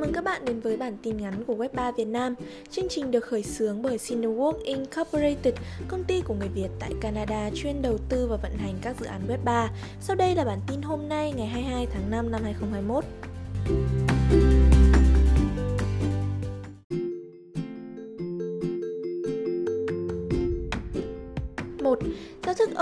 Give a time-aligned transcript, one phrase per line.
[0.00, 2.34] mừng các bạn đến với bản tin ngắn của Web3 Việt Nam.
[2.70, 5.54] Chương trình được khởi xướng bởi Cinework Incorporated,
[5.88, 9.06] công ty của người Việt tại Canada chuyên đầu tư và vận hành các dự
[9.06, 9.68] án Web3.
[10.00, 13.04] Sau đây là bản tin hôm nay ngày 22 tháng 5 năm 2021.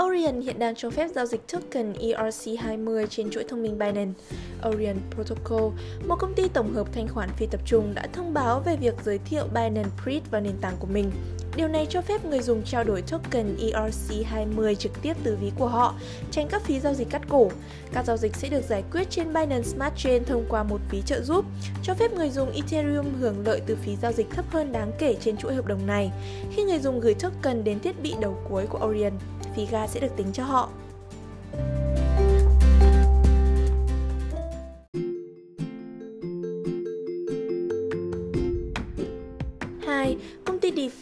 [0.03, 4.11] Orion hiện đang cho phép giao dịch token ERC20 trên chuỗi thông minh Binance.
[4.69, 5.71] Orion Protocol,
[6.07, 8.95] một công ty tổng hợp thanh khoản phi tập trung đã thông báo về việc
[9.05, 11.11] giới thiệu Binance Preet vào nền tảng của mình.
[11.59, 15.67] Điều này cho phép người dùng trao đổi token ERC20 trực tiếp từ ví của
[15.67, 15.95] họ,
[16.31, 17.51] tránh các phí giao dịch cắt cổ.
[17.93, 21.01] Các giao dịch sẽ được giải quyết trên Binance Smart Chain thông qua một phí
[21.05, 21.45] trợ giúp,
[21.83, 25.15] cho phép người dùng Ethereum hưởng lợi từ phí giao dịch thấp hơn đáng kể
[25.21, 26.11] trên chuỗi hợp đồng này.
[26.51, 29.13] Khi người dùng gửi token đến thiết bị đầu cuối của Orion,
[29.55, 30.69] phí gas sẽ được tính cho họ.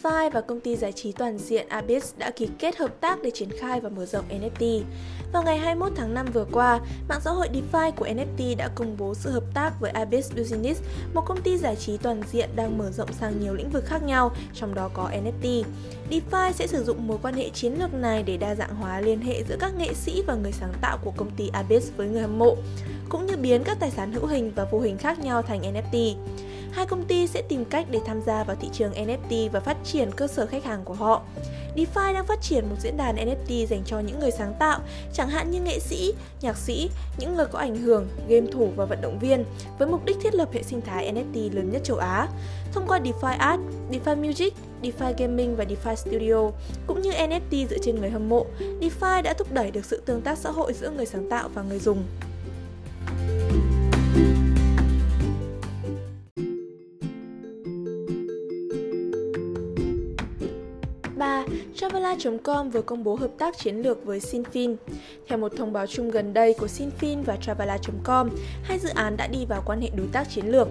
[0.02, 3.30] DeFi và công ty giải trí toàn diện Abyss đã ký kết hợp tác để
[3.30, 4.82] triển khai và mở rộng NFT.
[5.32, 8.96] Vào ngày 21 tháng 5 vừa qua, mạng xã hội DeFi của NFT đã công
[8.98, 10.82] bố sự hợp tác với Abyss Business,
[11.14, 14.02] một công ty giải trí toàn diện đang mở rộng sang nhiều lĩnh vực khác
[14.02, 15.64] nhau, trong đó có NFT.
[16.10, 19.20] DeFi sẽ sử dụng mối quan hệ chiến lược này để đa dạng hóa liên
[19.20, 22.22] hệ giữa các nghệ sĩ và người sáng tạo của công ty Abyss với người
[22.22, 22.56] hâm mộ,
[23.08, 26.14] cũng như biến các tài sản hữu hình và vô hình khác nhau thành NFT
[26.72, 29.76] hai công ty sẽ tìm cách để tham gia vào thị trường NFT và phát
[29.84, 31.22] triển cơ sở khách hàng của họ.
[31.76, 34.80] DeFi đang phát triển một diễn đàn NFT dành cho những người sáng tạo,
[35.12, 38.84] chẳng hạn như nghệ sĩ, nhạc sĩ, những người có ảnh hưởng, game thủ và
[38.84, 39.44] vận động viên,
[39.78, 42.28] với mục đích thiết lập hệ sinh thái NFT lớn nhất châu Á.
[42.72, 46.50] Thông qua DeFi Art, DeFi Music, DeFi Gaming và DeFi Studio,
[46.86, 48.46] cũng như NFT dựa trên người hâm mộ,
[48.80, 51.62] DeFi đã thúc đẩy được sự tương tác xã hội giữa người sáng tạo và
[51.62, 52.04] người dùng.
[61.18, 61.44] 3.
[61.74, 64.76] Travala.com vừa công bố hợp tác chiến lược với Sinfin.
[65.28, 68.30] Theo một thông báo chung gần đây của Sinfin và Travala.com,
[68.62, 70.68] hai dự án đã đi vào quan hệ đối tác chiến lược.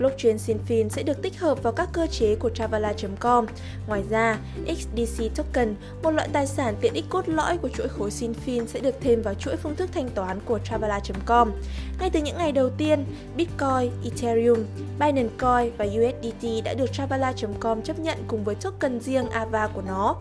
[0.00, 3.46] Blockchain Sinfin sẽ được tích hợp vào các cơ chế của Travala.com.
[3.86, 8.10] Ngoài ra, XDC Token, một loại tài sản tiện ích cốt lõi của chuỗi khối
[8.10, 11.52] Sinfin sẽ được thêm vào chuỗi phương thức thanh toán của Travala.com.
[12.00, 13.04] Ngay từ những ngày đầu tiên,
[13.36, 14.58] Bitcoin, Ethereum,
[14.98, 19.82] Binance Coin và USDT đã được Travala.com chấp nhận cùng với token riêng AVA của
[19.82, 20.16] nó.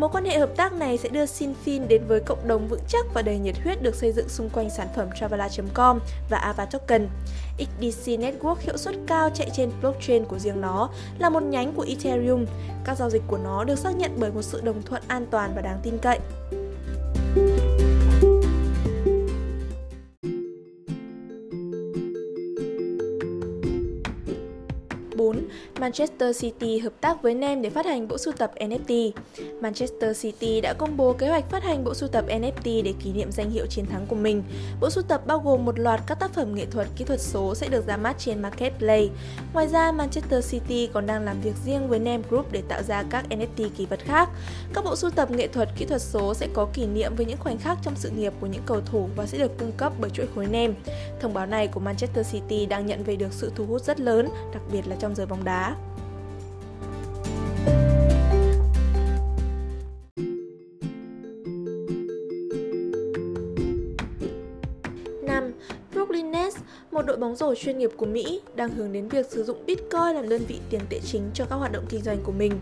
[0.00, 3.06] Mối quan hệ hợp tác này sẽ đưa Sinfin đến với cộng đồng vững chắc
[3.14, 5.98] và đầy nhiệt huyết được xây dựng xung quanh sản phẩm Travala.com
[6.30, 7.08] và Ava Token.
[7.58, 11.86] XDC Network hiệu suất cao chạy trên blockchain của riêng nó, là một nhánh của
[11.88, 12.44] Ethereum.
[12.84, 15.52] Các giao dịch của nó được xác nhận bởi một sự đồng thuận an toàn
[15.56, 16.18] và đáng tin cậy.
[25.20, 25.36] 4,
[25.80, 29.10] Manchester City hợp tác với NEM để phát hành bộ sưu tập NFT.
[29.60, 33.12] Manchester City đã công bố kế hoạch phát hành bộ sưu tập NFT để kỷ
[33.12, 34.42] niệm danh hiệu chiến thắng của mình.
[34.80, 37.54] Bộ sưu tập bao gồm một loạt các tác phẩm nghệ thuật kỹ thuật số
[37.54, 39.08] sẽ được ra mắt trên Marketplace.
[39.52, 43.02] Ngoài ra, Manchester City còn đang làm việc riêng với NEM Group để tạo ra
[43.10, 44.28] các NFT kỳ vật khác.
[44.74, 47.38] Các bộ sưu tập nghệ thuật kỹ thuật số sẽ có kỷ niệm với những
[47.38, 50.10] khoảnh khắc trong sự nghiệp của những cầu thủ và sẽ được cung cấp bởi
[50.10, 50.74] chuỗi khối NEM.
[51.20, 54.28] Thông báo này của Manchester City đang nhận về được sự thu hút rất lớn,
[54.52, 55.76] đặc biệt là trong giới bóng đá.
[66.10, 66.56] Brooklyn Nets,
[66.90, 70.14] một đội bóng rổ chuyên nghiệp của Mỹ, đang hướng đến việc sử dụng Bitcoin
[70.14, 72.52] làm đơn vị tiền tệ chính cho các hoạt động kinh doanh của mình.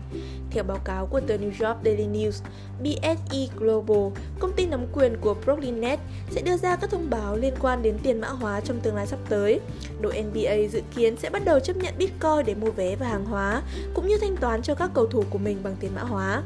[0.51, 2.41] Theo báo cáo của tờ New York Daily News,
[2.83, 6.01] BSE Global, công ty nắm quyền của Brooklyn Nets,
[6.31, 9.07] sẽ đưa ra các thông báo liên quan đến tiền mã hóa trong tương lai
[9.07, 9.59] sắp tới.
[10.01, 13.25] Đội NBA dự kiến sẽ bắt đầu chấp nhận Bitcoin để mua vé và hàng
[13.25, 13.61] hóa,
[13.93, 16.43] cũng như thanh toán cho các cầu thủ của mình bằng tiền mã hóa.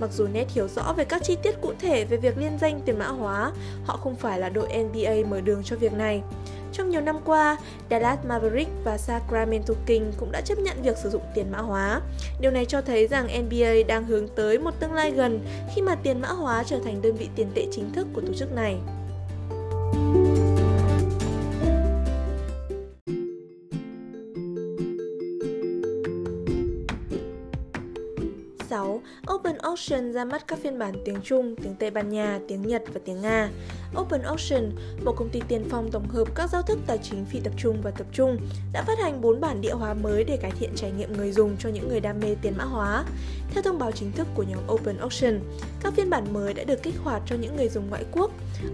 [0.00, 2.80] Mặc dù Net hiểu rõ về các chi tiết cụ thể về việc liên danh
[2.80, 3.52] tiền mã hóa,
[3.84, 6.22] họ không phải là đội NBA mở đường cho việc này.
[6.72, 7.56] Trong nhiều năm qua,
[7.90, 12.00] Dallas Mavericks và Sacramento Kings cũng đã chấp nhận việc sử dụng tiền mã hóa.
[12.40, 15.40] Điều này cho thấy rằng NBA đang hướng tới một tương lai gần
[15.74, 18.32] khi mà tiền mã hóa trở thành đơn vị tiền tệ chính thức của tổ
[18.32, 18.76] chức này.
[29.80, 33.00] Auction ra mắt các phiên bản tiếng Trung, tiếng Tây Ban Nha, tiếng Nhật và
[33.04, 33.50] tiếng Nga.
[34.00, 34.72] Open Ocean,
[35.04, 37.80] một công ty tiền phong tổng hợp các giao thức tài chính phi tập trung
[37.82, 38.36] và tập trung,
[38.72, 41.56] đã phát hành 4 bản địa hóa mới để cải thiện trải nghiệm người dùng
[41.58, 43.04] cho những người đam mê tiền mã hóa.
[43.50, 45.40] Theo thông báo chính thức của nhóm Open Ocean,
[45.82, 48.30] các phiên bản mới đã được kích hoạt cho những người dùng ngoại quốc.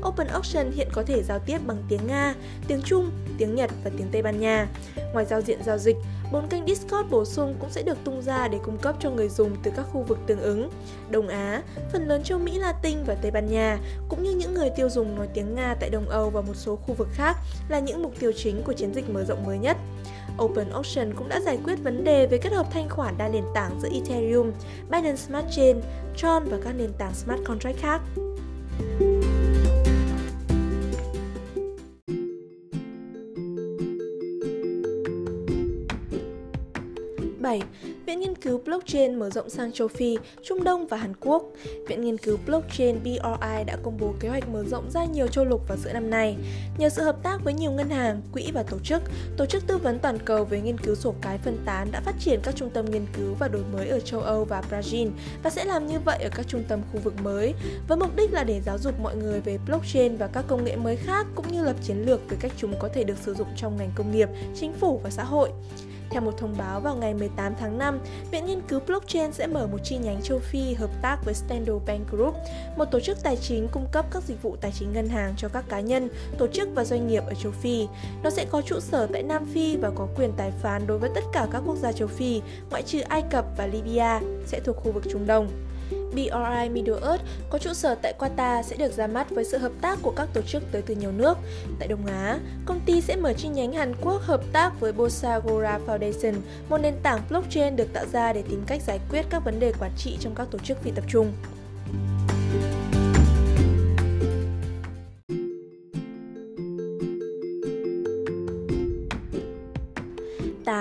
[0.08, 2.34] Open Ocean hiện có thể giao tiếp bằng tiếng Nga,
[2.68, 4.68] tiếng Trung, tiếng Nhật và tiếng Tây Ban Nha.
[5.12, 5.96] Ngoài giao diện giao dịch,
[6.32, 9.28] bốn kênh Discord bổ sung cũng sẽ được tung ra để cung cấp cho người
[9.28, 10.70] dùng từ các khu vực tương ứng.
[11.10, 11.62] Đông Á,
[11.92, 13.78] phần lớn châu Mỹ Latin và Tây Ban Nha,
[14.08, 16.76] cũng như những người tiêu dùng nói tiếng Nga tại Đông Âu và một số
[16.76, 17.36] khu vực khác
[17.68, 19.76] là những mục tiêu chính của chiến dịch mở rộng mới nhất.
[20.42, 23.44] Open Ocean cũng đã giải quyết vấn đề về kết hợp thanh khoản đa nền
[23.54, 24.52] tảng giữa Ethereum,
[24.90, 25.80] Binance Smart Chain,
[26.16, 28.00] Tron và các nền tảng smart contract khác.
[38.06, 41.44] Viện Nghiên cứu Blockchain mở rộng sang châu Phi, Trung Đông và Hàn Quốc.
[41.88, 45.44] Viện Nghiên cứu Blockchain BRI đã công bố kế hoạch mở rộng ra nhiều châu
[45.44, 46.36] lục vào giữa năm nay.
[46.78, 49.02] Nhờ sự hợp tác với nhiều ngân hàng, quỹ và tổ chức,
[49.36, 52.14] Tổ chức Tư vấn Toàn cầu về nghiên cứu sổ cái phân tán đã phát
[52.20, 55.10] triển các trung tâm nghiên cứu và đổi mới ở châu Âu và Brazil
[55.42, 57.54] và sẽ làm như vậy ở các trung tâm khu vực mới,
[57.88, 60.76] với mục đích là để giáo dục mọi người về blockchain và các công nghệ
[60.76, 63.48] mới khác cũng như lập chiến lược về cách chúng có thể được sử dụng
[63.56, 64.28] trong ngành công nghiệp,
[64.60, 65.50] chính phủ và xã hội.
[66.10, 67.98] Theo một thông báo vào ngày 18 tháng 5,
[68.30, 71.86] Viện Nghiên cứu Blockchain sẽ mở một chi nhánh châu Phi hợp tác với Standard
[71.86, 72.34] Bank Group,
[72.76, 75.48] một tổ chức tài chính cung cấp các dịch vụ tài chính ngân hàng cho
[75.48, 76.08] các cá nhân,
[76.38, 77.86] tổ chức và doanh nghiệp ở châu Phi.
[78.22, 81.10] Nó sẽ có trụ sở tại Nam Phi và có quyền tài phán đối với
[81.14, 84.76] tất cả các quốc gia châu Phi, ngoại trừ Ai Cập và Libya, sẽ thuộc
[84.76, 85.48] khu vực Trung Đông.
[86.12, 89.72] BRI Middle Earth có trụ sở tại Qatar sẽ được ra mắt với sự hợp
[89.80, 91.38] tác của các tổ chức tới từ nhiều nước.
[91.78, 95.78] Tại Đông Á, công ty sẽ mở chi nhánh Hàn Quốc hợp tác với Bosagora
[95.86, 96.34] Foundation,
[96.68, 99.72] một nền tảng blockchain được tạo ra để tìm cách giải quyết các vấn đề
[99.80, 101.32] quản trị trong các tổ chức phi tập trung.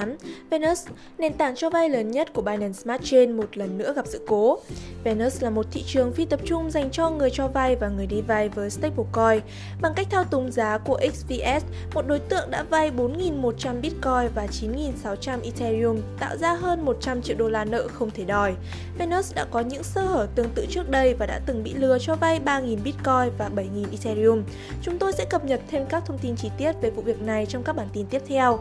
[0.05, 0.17] 8,
[0.49, 0.87] Venus,
[1.17, 4.21] nền tảng cho vay lớn nhất của Binance Smart Chain một lần nữa gặp sự
[4.27, 4.59] cố.
[5.03, 8.07] Venus là một thị trường phi tập trung dành cho người cho vay và người
[8.07, 9.41] đi vay với stablecoin.
[9.81, 14.47] Bằng cách thao túng giá của XVS, một đối tượng đã vay 4.100 Bitcoin và
[14.51, 18.55] 9.600 Ethereum, tạo ra hơn 100 triệu đô la nợ không thể đòi.
[18.97, 21.97] Venus đã có những sơ hở tương tự trước đây và đã từng bị lừa
[21.99, 24.43] cho vay 3.000 Bitcoin và 7.000 Ethereum.
[24.81, 27.45] Chúng tôi sẽ cập nhật thêm các thông tin chi tiết về vụ việc này
[27.45, 28.59] trong các bản tin tiếp theo.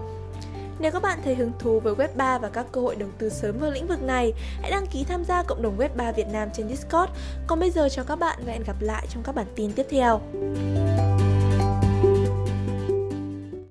[0.79, 3.29] Nếu các bạn thấy hứng thú với Web 3 và các cơ hội đầu tư
[3.29, 6.27] sớm vào lĩnh vực này, hãy đăng ký tham gia cộng đồng Web 3 Việt
[6.33, 7.13] Nam trên Discord.
[7.47, 9.87] Còn bây giờ chào các bạn và hẹn gặp lại trong các bản tin tiếp
[9.91, 10.21] theo.